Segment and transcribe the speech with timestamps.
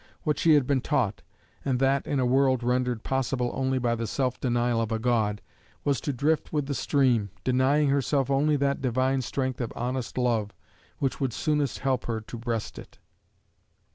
[0.23, 1.21] What she had been taught
[1.63, 5.43] and that in a world rendered possible only by the self denial of a God
[5.83, 10.55] was to drift with the stream, denying herself only that divine strength of honest love,
[10.97, 12.97] which would soonest help her to breast it.